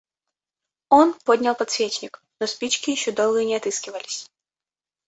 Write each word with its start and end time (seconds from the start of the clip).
Он 0.89 1.13
поднял 1.25 1.53
подсвечник, 1.53 2.23
но 2.39 2.47
спички 2.47 2.89
еще 2.89 3.11
долго 3.11 3.45
не 3.45 3.53
отыскивались. 3.55 4.25